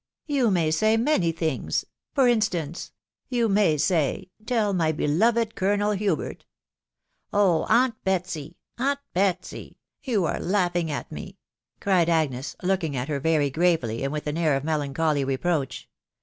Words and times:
"You 0.25 0.49
may 0.49 0.71
say 0.71 0.97
many 0.97 1.31
things.... 1.31 1.85
For 2.15 2.27
instance, 2.27 2.79
••••you 3.29 3.47
may 3.47 3.77
say, 3.77 4.31
Tell 4.47 4.73
my 4.73 4.91
beloved 4.91 5.53
Colonel 5.53 5.91
Hubert...."" 5.91 6.43
Oh 7.33 7.67
J 7.67 7.73
aunt 7.75 8.03
Betsy!.... 8.03 8.57
aunt 8.79 8.97
Betsy! 9.13 9.77
you 10.01 10.25
are 10.25 10.39
laughing 10.39 10.89
at 10.89 11.11
me," 11.11 11.37
cried 11.79 12.09
Agnes, 12.09 12.55
looking 12.63 12.95
at 12.95 13.09
her 13.09 13.19
very 13.19 13.51
gravely, 13.51 14.03
and 14.03 14.11
with 14.11 14.25
an 14.25 14.39
air 14.39 14.55
of 14.55 14.63
melancholy 14.63 15.23
reproach. 15.23 15.87